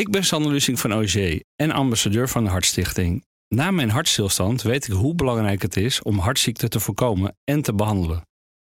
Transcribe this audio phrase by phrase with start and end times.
[0.00, 3.24] Ik ben Sander Lusing van OG en ambassadeur van de Hartstichting.
[3.48, 7.74] Na mijn hartstilstand weet ik hoe belangrijk het is om hartziekten te voorkomen en te
[7.74, 8.22] behandelen.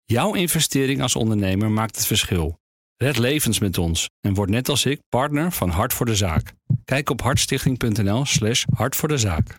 [0.04, 2.58] Jouw investering als ondernemer maakt het verschil.
[2.96, 6.52] Red levens met ons en word net als ik partner van Hart voor de Zaak.
[6.84, 9.58] Kijk op hartstichting.nl/slash hart voor de zaak.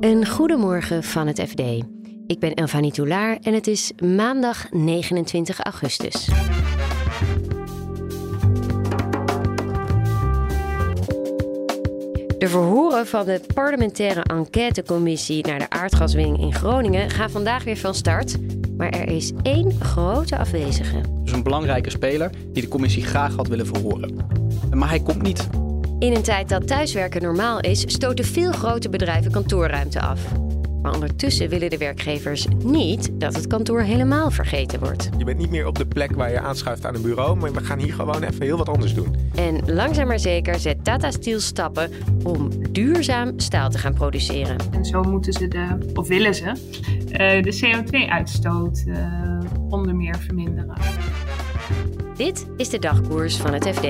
[0.00, 1.60] Een goedemorgen van het FD.
[2.26, 6.28] Ik ben Elfanie Toulaar en het is maandag 29 augustus.
[12.44, 17.94] De verhoren van de parlementaire enquêtecommissie naar de aardgaswinning in Groningen gaan vandaag weer van
[17.94, 18.36] start.
[18.76, 21.00] Maar er is één grote afwezige.
[21.22, 24.16] Dus een belangrijke speler die de commissie graag had willen verhoren.
[24.70, 25.48] Maar hij komt niet.
[25.98, 30.20] In een tijd dat thuiswerken normaal is, stoten veel grote bedrijven kantoorruimte af.
[30.84, 35.08] Maar ondertussen willen de werkgevers niet dat het kantoor helemaal vergeten wordt.
[35.18, 37.60] Je bent niet meer op de plek waar je aanschuift aan een bureau, maar we
[37.60, 39.16] gaan hier gewoon even heel wat anders doen.
[39.34, 41.90] En langzaam maar zeker zet Tata Steel stappen
[42.22, 44.56] om duurzaam staal te gaan produceren.
[44.72, 46.52] En zo moeten ze de, of willen ze,
[47.10, 50.76] eh, de CO2-uitstoot uh, onder meer verminderen.
[52.16, 53.86] Dit is de dagkoers van het FD.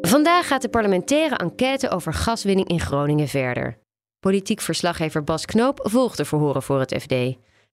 [0.00, 3.86] Vandaag gaat de parlementaire enquête over gaswinning in Groningen verder.
[4.20, 7.14] Politiek verslaggever Bas Knoop volgt de verhoren voor het FD.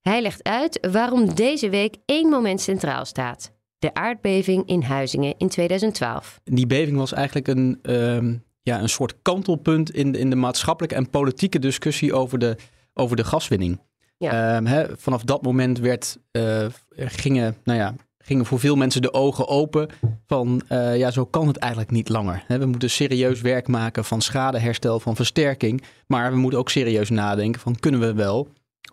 [0.02, 3.52] Hij legt uit waarom deze week één moment centraal staat.
[3.80, 6.40] De aardbeving in Huizingen in 2012.
[6.44, 10.96] Die beving was eigenlijk een, uh, ja, een soort kantelpunt in de, in de maatschappelijke
[10.96, 12.58] en politieke discussie over de,
[12.94, 13.82] over de gaswinning.
[14.18, 14.64] Ja.
[14.64, 19.48] Hè, vanaf dat moment werd, uh, gingen nou ja, gingen voor veel mensen de ogen
[19.48, 19.90] open
[20.28, 22.44] van uh, ja, zo kan het eigenlijk niet langer.
[22.48, 25.84] We moeten serieus werk maken van schadeherstel, van versterking.
[26.08, 28.48] Maar we moeten ook serieus nadenken van kunnen we wel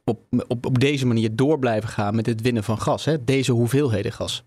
[0.04, 3.04] op, op, op deze manier door blijven gaan met het winnen van gas.
[3.04, 3.24] Hè?
[3.24, 4.44] Deze hoeveelheden gas.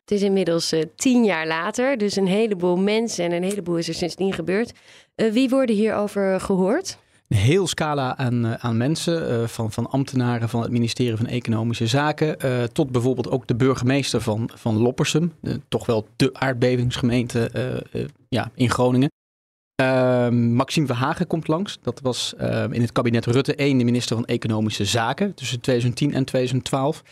[0.00, 3.88] Het is inmiddels uh, tien jaar later, dus een heleboel mensen en een heleboel is
[3.88, 4.72] er sindsdien gebeurd.
[5.16, 6.98] Uh, wie worden hierover gehoord?
[7.32, 11.26] Een heel scala aan, eh, aan mensen, uh, van, van ambtenaren van het ministerie van
[11.26, 15.32] Economische Zaken, uh, tot bijvoorbeeld ook de burgemeester van, van Loppersum,
[15.68, 17.50] toch wel de aardbevingsgemeente
[18.28, 19.10] ja, in Groningen.
[19.74, 21.78] Ehm, Maxime Verhagen komt langs.
[21.82, 22.34] Dat was
[22.70, 27.02] in het kabinet Rutte 1 de minister van Economische Zaken tussen 2010 en 2012.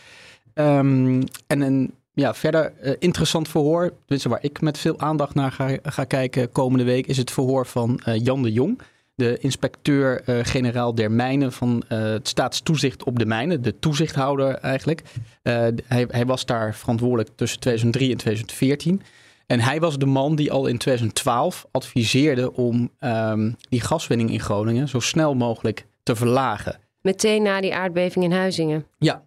[0.53, 5.77] Um, en een ja, verder interessant verhoor, tenminste waar ik met veel aandacht naar ga,
[5.83, 8.81] ga kijken komende week, is het verhoor van Jan de Jong
[9.15, 15.01] de inspecteur-generaal der mijnen van uh, het staatstoezicht op de mijnen, de toezichthouder eigenlijk.
[15.43, 15.53] Uh,
[15.87, 19.01] hij, hij, was daar verantwoordelijk tussen 2003 en 2014.
[19.45, 24.39] En hij was de man die al in 2012 adviseerde om um, die gaswinning in
[24.39, 26.79] Groningen zo snel mogelijk te verlagen.
[27.01, 28.85] Meteen na die aardbeving in Huizingen.
[28.97, 29.23] Ja,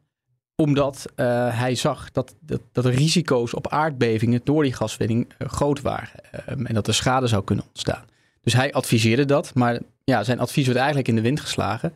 [0.57, 1.27] omdat uh,
[1.59, 6.21] hij zag dat, dat, dat, de risico's op aardbevingen door die gaswinning groot waren.
[6.51, 8.05] Um, en dat er schade zou kunnen ontstaan.
[8.45, 11.95] Dus hij adviseerde dat, maar ja, zijn advies werd eigenlijk in de wind geslagen.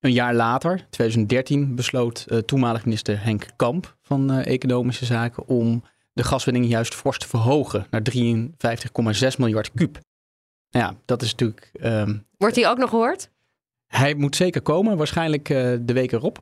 [0.00, 5.82] Een jaar later, 2013, besloot uh, toenmalig minister Henk Kamp van uh, Economische Zaken om
[6.12, 9.98] de gaswinning juist fors te verhogen naar 53,6 miljard kuub.
[10.70, 11.70] Nou ja, dat is natuurlijk.
[11.82, 13.30] Um, Wordt hij ook nog gehoord?
[13.86, 16.38] Hij moet zeker komen, waarschijnlijk uh, de week erop.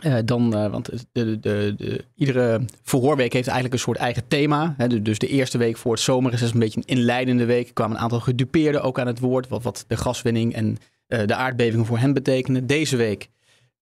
[0.00, 4.74] Uh, dan, uh, want de, de, de, iedere verhoorweek heeft eigenlijk een soort eigen thema.
[4.76, 7.66] Hè, dus de eerste week voor het zomer is een beetje een inleidende week.
[7.66, 9.48] Er kwamen een aantal gedupeerden ook aan het woord.
[9.48, 10.76] Wat, wat de gaswinning en
[11.08, 12.66] uh, de aardbevingen voor hen betekenen.
[12.66, 13.28] Deze week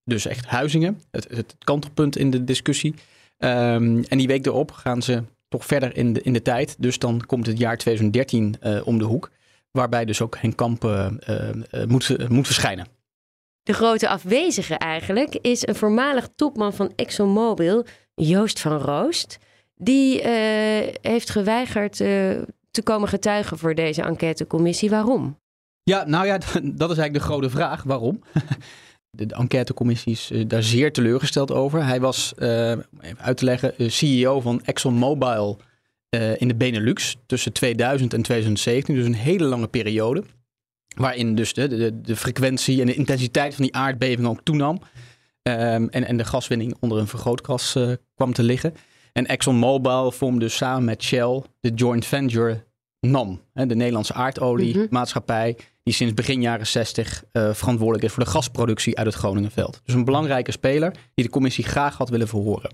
[0.05, 1.01] dus echt Huizingen.
[1.11, 2.95] Het, het kantelpunt in de discussie.
[3.39, 6.77] Um, en die week erop gaan ze toch verder in de, in de tijd.
[6.79, 9.31] Dus dan komt het jaar 2013 om de hoek.
[9.71, 10.83] Waarbij dus ook Henk Kamp
[11.87, 12.87] moet, moet verschijnen.
[13.63, 19.39] De grote afwezige eigenlijk is een voormalig topman van ExxonMobil, Joost van Roost.
[19.75, 20.25] Die uh,
[21.01, 22.09] heeft geweigerd uh,
[22.71, 24.91] te komen getuigen voor deze enquêtecommissie.
[24.91, 25.39] Waarom?
[25.83, 26.39] Ja, nou ja,
[26.83, 27.83] dat is eigenlijk de grote vraag.
[27.83, 28.21] Waarom?
[29.17, 31.85] De, enquêtecommissie is uh, daar zeer teleurgesteld over.
[31.85, 35.61] Hij was, even uit te leggen, CEO van ExxonMobil
[36.37, 38.95] in de Benelux tussen 2000 en 2017.
[38.95, 40.25] Dus een hele lange periode.
[40.97, 44.81] Waarin dus de, de, de, frequentie en de intensiteit van die aardbeving ook toenam.
[45.43, 48.75] Um, en, en de gaswinning onder een vergrootglas uh, kwam te liggen.
[49.13, 52.65] En ExxonMobil vormde dus samen met Shell de joint venture
[53.01, 53.41] NAM.
[53.53, 55.55] Hè, de Nederlandse aardoliemaatschappij.
[55.59, 59.81] Mm Die sinds begin jaren 60 uh, verantwoordelijk is voor de gasproductie uit het Groningenveld.
[59.85, 62.71] Dus een belangrijke speler die de commissie graag had willen verhoren.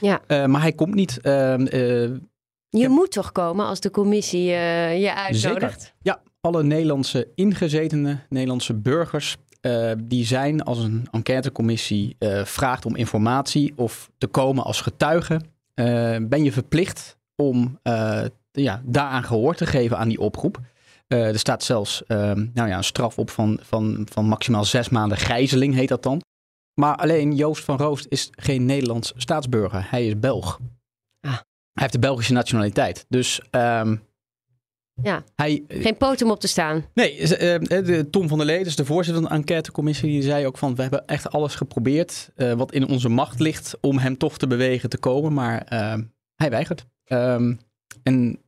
[0.00, 0.20] Ja.
[0.28, 1.18] Uh, maar hij komt niet.
[1.22, 5.80] je moet toch komen als de commissie je uitnodigt?
[5.80, 5.94] Zeker.
[6.02, 12.96] Ja, alle Nederlandse ingezetenen, Nederlandse burgers uh, die zijn als een enquêtecommissie uh, vraagt om
[12.96, 17.78] informatie of te komen als getuige, uh, ben je verplicht om
[18.52, 20.60] ja, daaraan gehoor te geven aan die oproep.
[21.06, 25.18] er staat zelfs ehm, nou ja, een straf op van, van, van maximaal zes maanden
[25.18, 26.22] gijzeling, heet dat dan.
[26.80, 29.90] Maar alleen Joost van Roost is geen Nederlands staatsburger.
[29.90, 30.58] Hij is Belg.
[31.20, 31.32] Ah.
[31.32, 33.04] Hij heeft de Belgische nationaliteit.
[33.08, 34.02] Dus um,
[35.02, 35.24] ja.
[35.36, 36.84] Hij, Geen poot om op te staan.
[36.94, 40.58] Nee, de, Tom van der Lee, dus de voorzitter van de enquêtecommissie, die zei ook
[40.58, 44.38] van we hebben echt alles geprobeerd uh, wat in onze macht ligt om hem toch
[44.38, 45.94] te bewegen te komen, maar uh,
[46.34, 46.86] hij weigert.
[47.06, 47.58] Um,
[48.02, 48.38] en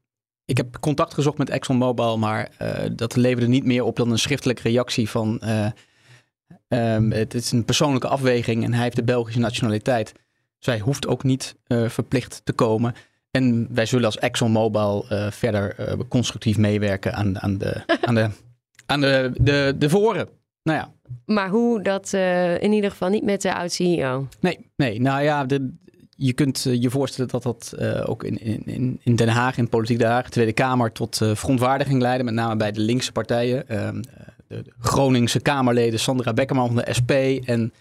[0.45, 4.19] ik heb contact gezocht met ExxonMobil, maar uh, dat leverde niet meer op dan een
[4.19, 5.43] schriftelijke reactie van
[6.69, 10.13] um, het is een persoonlijke afweging en hij heeft de Belgische nationaliteit.
[10.59, 12.95] Zij dus hoeft ook niet verplicht te komen.
[13.33, 18.29] En wij zullen als ExxonMobil uh, verder uh, constructief meewerken aan, aan, de, aan, de,
[18.87, 20.29] aan de, de, de voren.
[20.63, 20.93] Nou ja.
[21.27, 24.29] Maar hoe dat uh, in ieder geval niet met de oud-CEO?
[24.41, 25.75] Nee, nee, nou ja, de,
[26.17, 27.77] je kunt je voorstellen dat dat
[28.07, 32.25] ook in, in, in Den Haag, in politiek Den Haag, Tweede Kamer, tot verontwaardiging leidde.
[32.25, 33.69] Met name bij de linkse partijen.
[33.69, 34.03] Ehm,
[34.49, 37.11] de, de Groningse Kamerleden Sandra Beckerman van de SP
[37.45, 37.73] en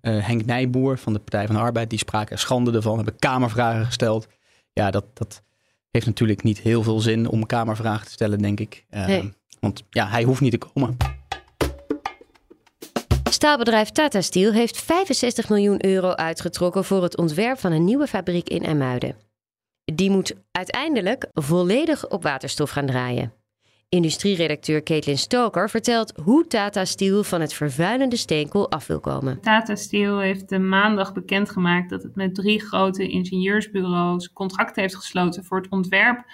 [0.00, 1.90] Henk Nijboer van de Partij van de Arbeid.
[1.90, 4.28] Die spraken schande ervan, hebben Kamervragen gesteld
[4.72, 5.42] ja, dat, dat
[5.90, 8.84] heeft natuurlijk niet heel veel zin om kamervragen te stellen, denk ik.
[8.90, 9.24] Uh,
[9.60, 10.96] Want ja, hij hoeft niet te komen.
[13.30, 18.48] Staalbedrijf Tata Steel heeft 65 miljoen euro uitgetrokken voor het ontwerp van een nieuwe fabriek
[18.48, 19.16] in IJmuiden.
[19.84, 23.32] Die moet uiteindelijk volledig op waterstof gaan draaien.
[23.96, 29.40] Industrieredacteur Caitlin Stoker vertelt hoe Tata Steel van het vervuilende steenkool af wil komen.
[29.40, 35.44] Tata Steel heeft de maandag bekendgemaakt dat het met drie grote ingenieursbureaus contracten heeft gesloten
[35.44, 36.24] voor het ontwerp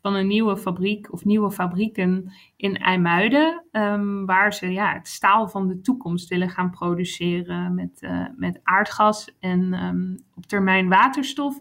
[0.00, 5.48] van een nieuwe fabriek of nieuwe fabrieken in IJmuiden, um, waar ze ja, het staal
[5.48, 11.60] van de toekomst willen gaan produceren met, uh, met aardgas en um, op termijn waterstof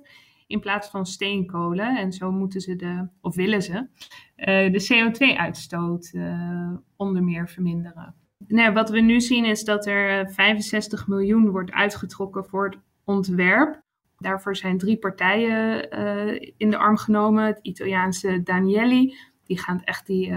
[0.54, 1.98] in plaats van steenkolen.
[1.98, 7.50] En zo moeten ze de, of willen ze, uh, de CO2-uitstoot uh, eh, onder meer
[7.50, 8.16] verminderen.
[8.48, 13.82] Nou, wat we nu zien is dat er 65 miljoen wordt uitgetrokken voor het ontwerp.
[14.18, 15.90] Daarvoor zijn drie partijen
[16.58, 17.46] in de arm genomen.
[17.46, 20.30] Het Italiaanse Danieli, die gaan echt die,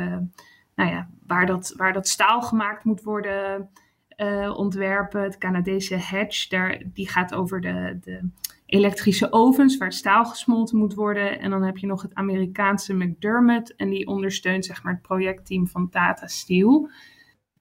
[0.75, 3.71] nou ja, waar dat, waar dat staal gemaakt moet worden
[4.57, 5.23] ontwerpen.
[5.23, 8.31] Het Canadese Hedge, daar, die gaat over de, de
[8.67, 11.41] elektrische ovens waar staal gesmolten moet worden.
[11.41, 15.67] En dan heb je nog het Amerikaanse McDermott en die ondersteunt zeg maar het projectteam
[15.67, 16.89] van Tata Steel.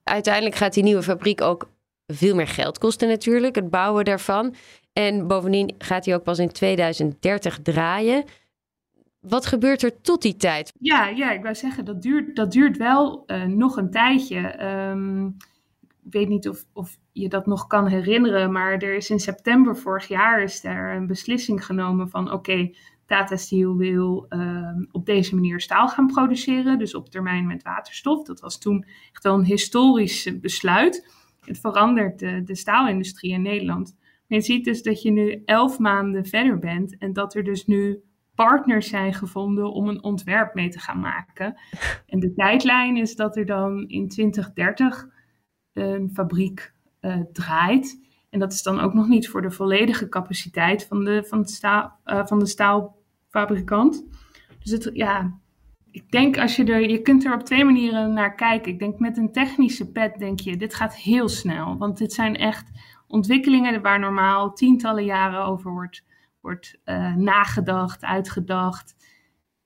[0.02, 1.68] Uiteindelijk gaat die nieuwe fabriek ook
[2.06, 4.54] veel meer geld kosten natuurlijk, het bouwen daarvan.
[4.92, 8.24] En bovendien gaat hij ook pas in 2030 draaien.
[9.20, 10.72] Wat gebeurt er tot die tijd?
[10.78, 14.64] Ja, ja ik wou zeggen, dat duurt, dat duurt wel uh, nog een tijdje.
[14.64, 15.55] Um, ik
[16.10, 20.08] weet niet of, of je dat nog kan herinneren, maar er is in september vorig
[20.08, 22.70] jaar is er een beslissing genomen van oké,
[23.06, 28.24] Tata Steel wil uh, op deze manier staal gaan produceren, dus op termijn met waterstof.
[28.24, 31.14] Dat was toen echt wel een historisch besluit.
[31.40, 33.96] Het verandert de, de staalindustrie in Nederland.
[34.00, 37.66] Maar je ziet dus dat je nu elf maanden verder bent en dat er dus
[37.66, 38.00] nu
[38.34, 41.60] partners zijn gevonden om een ontwerp mee te gaan maken.
[42.06, 45.08] En de tijdlijn is dat er dan in 2030
[45.76, 48.04] een fabriek uh, draait.
[48.30, 51.98] En dat is dan ook nog niet voor de volledige capaciteit van de, van staal,
[52.06, 54.04] uh, van de staalfabrikant.
[54.58, 55.38] Dus het, ja,
[55.90, 58.72] ik denk als je er, je kunt er op twee manieren naar kijken.
[58.72, 61.76] Ik denk met een technische pet denk je, dit gaat heel snel.
[61.76, 62.70] Want dit zijn echt
[63.06, 66.04] ontwikkelingen waar normaal tientallen jaren over wordt,
[66.40, 68.94] wordt uh, nagedacht, uitgedacht.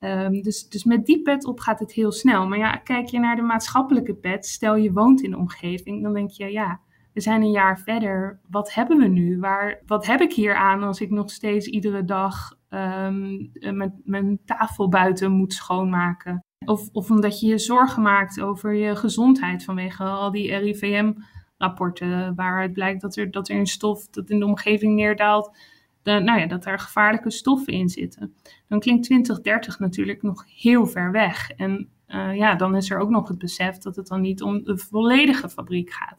[0.05, 2.47] Um, dus, dus met die pet op gaat het heel snel.
[2.47, 6.15] Maar ja, kijk je naar de maatschappelijke pet, stel je woont in de omgeving, dan
[6.15, 6.81] denk je, ja,
[7.13, 8.41] we zijn een jaar verder.
[8.51, 9.39] Wat hebben we nu?
[9.39, 14.41] Waar, wat heb ik hier aan als ik nog steeds iedere dag um, mijn, mijn
[14.45, 16.45] tafel buiten moet schoonmaken?
[16.67, 22.73] Of, of omdat je je zorgen maakt over je gezondheid vanwege al die RIVM-rapporten, waaruit
[22.73, 25.57] blijkt dat er, dat er een stof dat in de omgeving neerdaalt,
[26.03, 28.35] nou ja, dat er gevaarlijke stoffen in zitten.
[28.69, 31.51] Dan klinkt 2030 natuurlijk nog heel ver weg.
[31.51, 34.65] En uh, ja, dan is er ook nog het besef dat het dan niet om
[34.65, 36.19] de volledige fabriek gaat.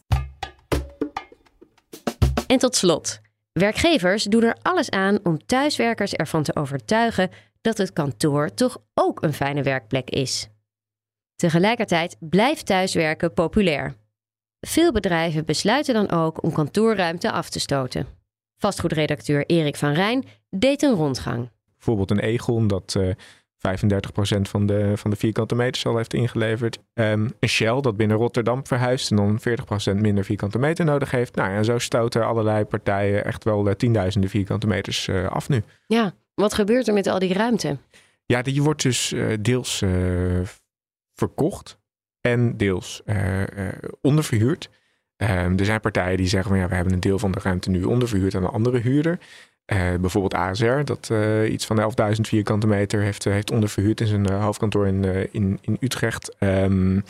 [2.47, 3.21] En tot slot,
[3.53, 7.29] werkgevers doen er alles aan om thuiswerkers ervan te overtuigen
[7.61, 10.49] dat het kantoor toch ook een fijne werkplek is.
[11.35, 13.95] Tegelijkertijd blijft thuiswerken populair.
[14.59, 18.20] Veel bedrijven besluiten dan ook om kantoorruimte af te stoten.
[18.61, 21.49] Vastgoedredacteur Erik van Rijn deed een rondgang.
[21.75, 23.11] Bijvoorbeeld een Egon dat uh, 35%
[24.41, 26.79] van de, van de vierkante meters al heeft ingeleverd.
[26.93, 29.39] Um, een Shell dat binnen Rotterdam verhuist en dan
[29.93, 31.35] 40% minder vierkante meter nodig heeft.
[31.35, 35.63] Nou ja, zo stoten allerlei partijen echt wel uh, tienduizenden vierkante meters uh, af nu.
[35.87, 37.77] Ja, wat gebeurt er met al die ruimte?
[38.25, 39.83] Ja, die wordt dus deels
[41.13, 41.79] verkocht
[42.21, 43.03] en deels
[44.01, 44.69] onderverhuurd.
[45.21, 47.69] Um, er zijn partijen die zeggen van ja, we hebben een deel van de ruimte
[47.69, 49.19] nu onderverhuurd aan een andere huurder.
[49.73, 54.07] Uh, bijvoorbeeld ASR, dat uh, iets van 11.000 vierkante meter heeft, uh, heeft onderverhuurd in
[54.07, 56.35] zijn hoofdkantoor in, in, in Utrecht.
[56.39, 57.03] Um,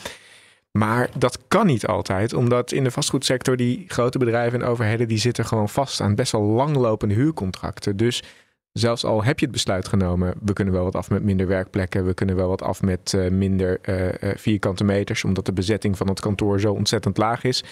[0.70, 5.18] maar dat kan niet altijd, omdat in de vastgoedsector die grote bedrijven en overheden die
[5.18, 7.96] zitten gewoon vast aan best wel langlopende huurcontracten.
[7.96, 8.22] Dus
[8.72, 12.06] zelfs al heb je het besluit genomen, we kunnen wel wat af met minder werkplekken,
[12.06, 13.80] we kunnen wel wat af met minder
[14.36, 17.64] vierkante meters, omdat de bezetting van het kantoor zo ontzettend laag is.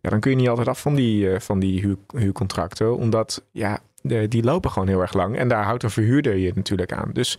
[0.00, 3.80] Ja, dan kun je niet altijd af van die, van die huur, huurcontracten, omdat ja,
[4.28, 5.36] die lopen gewoon heel erg lang.
[5.36, 7.10] En daar houdt een verhuurder je natuurlijk aan.
[7.12, 7.38] Dus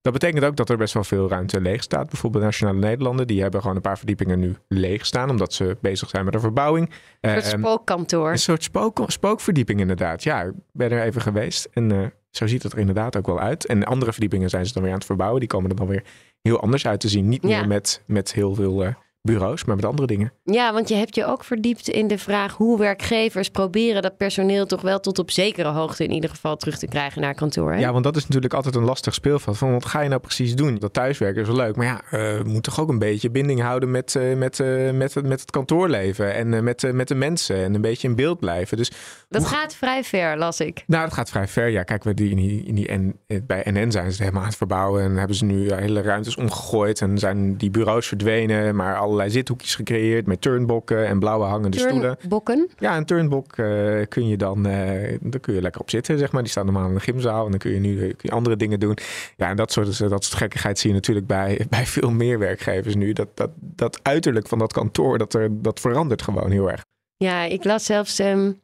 [0.00, 2.08] dat betekent ook dat er best wel veel ruimte leeg staat.
[2.08, 6.08] Bijvoorbeeld Nationale Nederlanden, die hebben gewoon een paar verdiepingen nu leeg staan, omdat ze bezig
[6.08, 6.90] zijn met een verbouwing.
[7.20, 8.30] Een soort ehm, spookkantoor.
[8.30, 10.22] Een soort spook, spookverdieping inderdaad.
[10.22, 13.40] Ja, ik ben er even geweest en uh, zo ziet het er inderdaad ook wel
[13.40, 13.66] uit.
[13.66, 15.40] En andere verdiepingen zijn ze dan weer aan het verbouwen.
[15.40, 16.04] Die komen er dan weer
[16.42, 17.28] heel anders uit te zien.
[17.28, 18.84] Niet meer met, met heel veel...
[18.84, 20.32] Uh, bureaus, maar met andere dingen.
[20.44, 24.66] Ja, want je hebt je ook verdiept in de vraag hoe werkgevers proberen dat personeel
[24.66, 27.72] toch wel tot op zekere hoogte in ieder geval terug te krijgen naar kantoor.
[27.72, 27.78] Hè?
[27.78, 29.58] Ja, want dat is natuurlijk altijd een lastig speelveld.
[29.58, 30.78] Van wat ga je nou precies doen?
[30.78, 33.60] Dat thuiswerken is wel leuk, maar ja, uh, we moeten toch ook een beetje binding
[33.60, 37.74] houden met, uh, met, uh, met, met het kantoorleven en met, met de mensen en
[37.74, 38.76] een beetje in beeld blijven.
[38.76, 38.90] Dus
[39.28, 40.84] dat gaat vrij ver, las ik.
[40.86, 41.68] Nou, dat gaat vrij ver.
[41.68, 44.48] Ja, kijk, we die, in die, in die N, bij NN zijn ze helemaal aan
[44.48, 48.96] het verbouwen en hebben ze nu hele ruimtes omgegooid en zijn die bureaus verdwenen, maar
[49.10, 52.16] allerlei zithoekjes gecreëerd met turnbokken en blauwe hangende stoelen.
[52.18, 52.68] Turnbokken?
[52.78, 56.32] Ja, een turnbok uh, kun je dan, uh, daar kun je lekker op zitten, zeg
[56.32, 56.42] maar.
[56.42, 58.80] Die staan normaal in de gymzaal en dan kun je nu kun je andere dingen
[58.80, 58.98] doen.
[59.36, 62.94] Ja, en dat soort, dat soort gekkigheid zie je natuurlijk bij, bij veel meer werkgevers
[62.94, 63.12] nu.
[63.12, 66.84] Dat, dat, dat uiterlijk van dat kantoor, dat, er, dat verandert gewoon heel erg.
[67.16, 68.18] Ja, ik las zelfs...
[68.18, 68.60] Um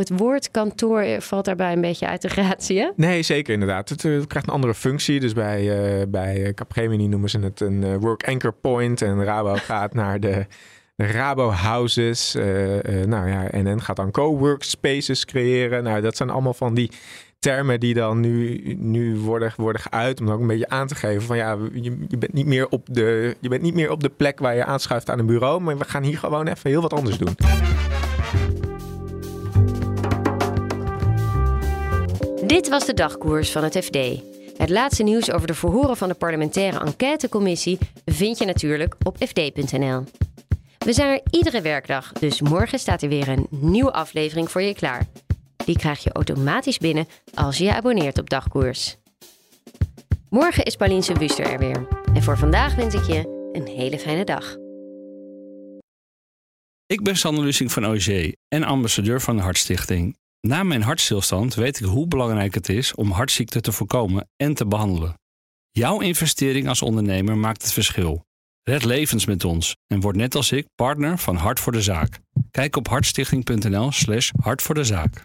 [0.00, 3.88] het woord kantoor valt daarbij een beetje uit de gratie, Nee, zeker inderdaad.
[3.88, 5.20] Het, het, krijgt een andere functie.
[5.20, 5.62] Dus bij,
[6.00, 9.02] uh, bij Capgemini noemen ze het een uh, work anchor point.
[9.02, 10.46] En Rabo gaat naar de,
[10.94, 12.36] de Rabo houses.
[12.36, 12.44] Uh,
[13.04, 15.82] nou ja, NN gaat dan co-workspaces creëren.
[15.82, 16.90] Nou, dat zijn allemaal van die
[17.38, 20.20] termen die dan nu, nu worden, worden geuit.
[20.20, 22.86] Om ook een beetje aan te geven van ja, je, je, bent niet meer op
[22.90, 25.60] de, je bent niet meer op de plek waar je aanschuift aan een bureau.
[25.60, 27.34] Maar we gaan hier gewoon even heel wat anders doen.
[32.70, 33.98] Was de dagkoers van het FD.
[34.56, 40.04] Het laatste nieuws over de verhoren van de parlementaire enquêtecommissie vind je natuurlijk op fd.nl.
[40.78, 44.74] We zijn er iedere werkdag, dus morgen staat er weer een nieuwe aflevering voor je
[44.74, 45.06] klaar.
[45.64, 48.96] Die krijg je automatisch binnen als je je abonneert op dagkoers.
[50.28, 51.86] Morgen is Pauliense Wuster er weer.
[52.14, 54.56] En voor vandaag wens ik je een hele fijne dag.
[56.86, 58.08] Ik ben Sander Lusing van OG
[58.48, 60.18] en ambassadeur van de Hartstichting.
[60.40, 64.66] Na mijn hartstilstand weet ik hoe belangrijk het is om hartziekten te voorkomen en te
[64.66, 65.14] behandelen.
[65.70, 68.24] Jouw investering als ondernemer maakt het verschil.
[68.62, 72.18] Red levens met ons en word net als ik partner van Hart voor de Zaak.
[72.50, 75.24] Kijk op hartstichting.nl/slash hart voor de zaak.